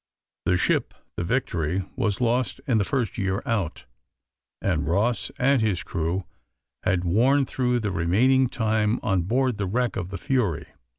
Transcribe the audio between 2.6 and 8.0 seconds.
in the first year out, and Ross and his crew had worn through the